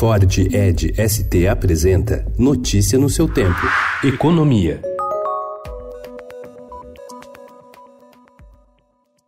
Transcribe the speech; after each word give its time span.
Ford 0.00 0.24
Ed 0.50 0.94
ST 0.96 1.46
apresenta 1.46 2.24
Notícia 2.38 2.98
no 2.98 3.10
seu 3.10 3.28
tempo. 3.28 3.60
Economia. 4.02 4.80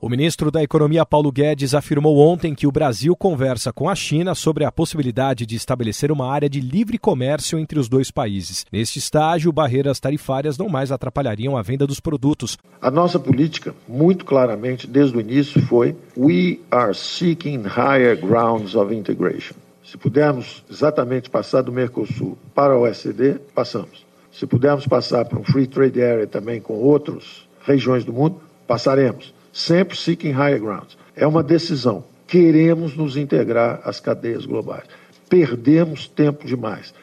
O 0.00 0.08
ministro 0.08 0.50
da 0.50 0.62
Economia 0.62 1.04
Paulo 1.04 1.30
Guedes 1.30 1.74
afirmou 1.74 2.16
ontem 2.16 2.54
que 2.54 2.66
o 2.66 2.72
Brasil 2.72 3.14
conversa 3.14 3.74
com 3.74 3.90
a 3.90 3.94
China 3.94 4.34
sobre 4.34 4.64
a 4.64 4.72
possibilidade 4.72 5.44
de 5.44 5.54
estabelecer 5.54 6.10
uma 6.10 6.32
área 6.32 6.48
de 6.48 6.62
livre 6.62 6.96
comércio 6.96 7.58
entre 7.58 7.78
os 7.78 7.86
dois 7.86 8.10
países. 8.10 8.64
Neste 8.72 8.98
estágio, 8.98 9.52
barreiras 9.52 10.00
tarifárias 10.00 10.56
não 10.56 10.70
mais 10.70 10.90
atrapalhariam 10.90 11.58
a 11.58 11.62
venda 11.62 11.86
dos 11.86 12.00
produtos. 12.00 12.56
A 12.80 12.90
nossa 12.90 13.20
política, 13.20 13.74
muito 13.86 14.24
claramente, 14.24 14.86
desde 14.86 15.14
o 15.14 15.20
início, 15.20 15.60
foi: 15.66 15.94
We 16.16 16.60
are 16.70 16.94
seeking 16.94 17.64
higher 17.66 18.18
grounds 18.18 18.74
of 18.74 18.94
integration. 18.94 19.56
Se 19.84 19.98
pudermos 19.98 20.64
exatamente 20.70 21.28
passar 21.28 21.62
do 21.62 21.70
Mercosul 21.70 22.38
para 22.54 22.76
o 22.76 22.80
OECD, 22.80 23.34
passamos. 23.54 24.06
Se 24.32 24.46
pudermos 24.46 24.86
passar 24.86 25.26
para 25.26 25.38
um 25.38 25.44
Free 25.44 25.66
Trade 25.66 26.02
Area 26.02 26.26
também 26.26 26.60
com 26.60 26.74
outras 26.74 27.46
regiões 27.64 28.02
do 28.02 28.12
mundo, 28.12 28.40
passaremos 28.66 29.34
sempre 29.52 29.96
seeking 29.96 30.32
higher 30.32 30.58
grounds. 30.58 30.96
É 31.14 31.26
uma 31.26 31.42
decisão. 31.42 32.04
Queremos 32.26 32.96
nos 32.96 33.16
integrar 33.16 33.80
às 33.84 34.00
cadeias 34.00 34.46
globais. 34.46 34.84
Perdemos 35.28 36.08
tempo 36.08 36.46
demais. 36.46 36.94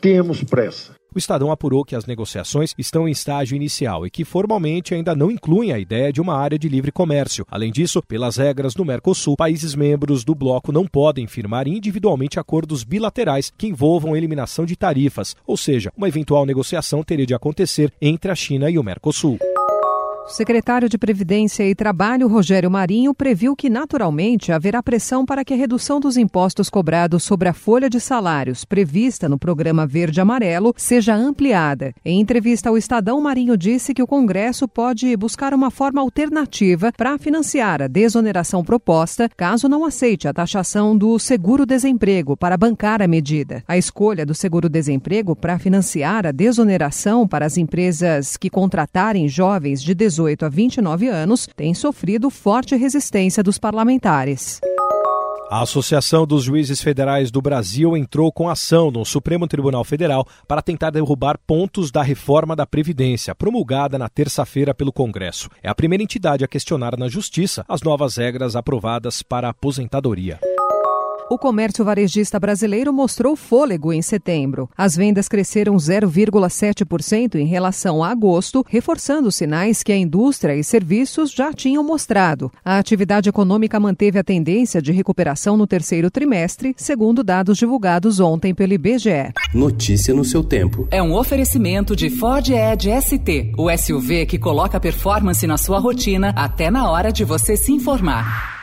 Temos 0.00 0.42
pressa. 0.42 0.97
O 1.18 1.26
Estadão 1.28 1.50
apurou 1.50 1.84
que 1.84 1.96
as 1.96 2.06
negociações 2.06 2.76
estão 2.78 3.08
em 3.08 3.10
estágio 3.10 3.56
inicial 3.56 4.06
e 4.06 4.10
que 4.10 4.24
formalmente 4.24 4.94
ainda 4.94 5.16
não 5.16 5.32
incluem 5.32 5.72
a 5.72 5.78
ideia 5.80 6.12
de 6.12 6.20
uma 6.20 6.36
área 6.36 6.56
de 6.56 6.68
livre 6.68 6.92
comércio. 6.92 7.44
Além 7.50 7.72
disso, 7.72 8.00
pelas 8.00 8.36
regras 8.36 8.72
do 8.72 8.84
Mercosul, 8.84 9.36
países 9.36 9.74
membros 9.74 10.22
do 10.22 10.32
bloco 10.32 10.70
não 10.70 10.86
podem 10.86 11.26
firmar 11.26 11.66
individualmente 11.66 12.38
acordos 12.38 12.84
bilaterais 12.84 13.52
que 13.58 13.66
envolvam 13.66 14.16
eliminação 14.16 14.64
de 14.64 14.76
tarifas, 14.76 15.34
ou 15.44 15.56
seja, 15.56 15.92
uma 15.96 16.06
eventual 16.06 16.46
negociação 16.46 17.02
teria 17.02 17.26
de 17.26 17.34
acontecer 17.34 17.92
entre 18.00 18.30
a 18.30 18.36
China 18.36 18.70
e 18.70 18.78
o 18.78 18.84
Mercosul. 18.84 19.40
O 20.28 20.30
secretário 20.30 20.90
de 20.90 20.98
Previdência 20.98 21.66
e 21.66 21.74
Trabalho, 21.74 22.28
Rogério 22.28 22.70
Marinho, 22.70 23.14
previu 23.14 23.56
que, 23.56 23.70
naturalmente, 23.70 24.52
haverá 24.52 24.82
pressão 24.82 25.24
para 25.24 25.42
que 25.42 25.54
a 25.54 25.56
redução 25.56 25.98
dos 25.98 26.18
impostos 26.18 26.68
cobrados 26.68 27.22
sobre 27.22 27.48
a 27.48 27.54
folha 27.54 27.88
de 27.88 27.98
salários 27.98 28.62
prevista 28.62 29.26
no 29.26 29.38
programa 29.38 29.86
Verde 29.86 30.20
Amarelo 30.20 30.74
seja 30.76 31.14
ampliada. 31.14 31.94
Em 32.04 32.20
entrevista 32.20 32.68
ao 32.68 32.76
Estadão, 32.76 33.18
Marinho 33.22 33.56
disse 33.56 33.94
que 33.94 34.02
o 34.02 34.06
Congresso 34.06 34.68
pode 34.68 35.16
buscar 35.16 35.54
uma 35.54 35.70
forma 35.70 36.02
alternativa 36.02 36.92
para 36.94 37.16
financiar 37.16 37.80
a 37.80 37.88
desoneração 37.88 38.62
proposta, 38.62 39.30
caso 39.34 39.66
não 39.66 39.82
aceite 39.82 40.28
a 40.28 40.34
taxação 40.34 40.96
do 40.96 41.18
seguro-desemprego 41.18 42.36
para 42.36 42.58
bancar 42.58 43.00
a 43.00 43.08
medida. 43.08 43.64
A 43.66 43.78
escolha 43.78 44.26
do 44.26 44.34
seguro-desemprego 44.34 45.34
para 45.34 45.58
financiar 45.58 46.26
a 46.26 46.32
desoneração 46.32 47.26
para 47.26 47.46
as 47.46 47.56
empresas 47.56 48.36
que 48.36 48.50
contratarem 48.50 49.26
jovens 49.26 49.82
de 49.82 49.94
18 49.94 50.17
18 50.18 50.46
a 50.46 50.48
29 50.48 51.08
anos 51.08 51.48
tem 51.54 51.72
sofrido 51.72 52.28
forte 52.28 52.74
resistência 52.74 53.42
dos 53.42 53.56
parlamentares. 53.56 54.60
A 55.48 55.62
Associação 55.62 56.26
dos 56.26 56.44
Juízes 56.44 56.82
Federais 56.82 57.30
do 57.30 57.40
Brasil 57.40 57.96
entrou 57.96 58.30
com 58.30 58.50
ação 58.50 58.90
no 58.90 59.04
Supremo 59.04 59.46
Tribunal 59.46 59.82
Federal 59.82 60.26
para 60.46 60.60
tentar 60.60 60.90
derrubar 60.90 61.38
pontos 61.46 61.90
da 61.90 62.02
reforma 62.02 62.54
da 62.54 62.66
Previdência, 62.66 63.34
promulgada 63.34 63.96
na 63.96 64.10
terça-feira 64.10 64.74
pelo 64.74 64.92
Congresso. 64.92 65.48
É 65.62 65.68
a 65.70 65.74
primeira 65.74 66.02
entidade 66.02 66.44
a 66.44 66.48
questionar 66.48 66.98
na 66.98 67.08
Justiça 67.08 67.64
as 67.66 67.80
novas 67.80 68.16
regras 68.16 68.56
aprovadas 68.56 69.22
para 69.22 69.46
a 69.46 69.50
aposentadoria. 69.50 70.38
O 71.30 71.36
comércio 71.36 71.84
varejista 71.84 72.40
brasileiro 72.40 72.90
mostrou 72.90 73.36
fôlego 73.36 73.92
em 73.92 74.00
setembro. 74.00 74.70
As 74.74 74.96
vendas 74.96 75.28
cresceram 75.28 75.76
0,7% 75.76 77.34
em 77.34 77.44
relação 77.44 78.02
a 78.02 78.08
agosto, 78.08 78.64
reforçando 78.66 79.30
sinais 79.30 79.82
que 79.82 79.92
a 79.92 79.96
indústria 79.96 80.56
e 80.56 80.64
serviços 80.64 81.30
já 81.30 81.52
tinham 81.52 81.84
mostrado. 81.84 82.50
A 82.64 82.78
atividade 82.78 83.28
econômica 83.28 83.78
manteve 83.78 84.18
a 84.18 84.24
tendência 84.24 84.80
de 84.80 84.90
recuperação 84.90 85.54
no 85.54 85.66
terceiro 85.66 86.10
trimestre, 86.10 86.74
segundo 86.78 87.22
dados 87.22 87.58
divulgados 87.58 88.20
ontem 88.20 88.54
pelo 88.54 88.72
IBGE. 88.72 89.34
Notícia 89.52 90.14
no 90.14 90.24
seu 90.24 90.42
tempo. 90.42 90.88
É 90.90 91.02
um 91.02 91.14
oferecimento 91.14 91.94
de 91.94 92.08
Ford 92.08 92.48
Edge 92.48 92.90
ST, 93.02 93.52
o 93.58 93.68
SUV 93.76 94.24
que 94.24 94.38
coloca 94.38 94.80
performance 94.80 95.46
na 95.46 95.58
sua 95.58 95.78
rotina 95.78 96.32
até 96.34 96.70
na 96.70 96.90
hora 96.90 97.12
de 97.12 97.22
você 97.22 97.54
se 97.54 97.70
informar. 97.70 98.57